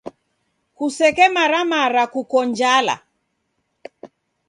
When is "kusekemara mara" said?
0.77-2.03